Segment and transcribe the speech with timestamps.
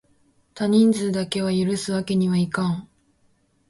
[0.55, 2.89] 多人数だけは許すわけにはいかん！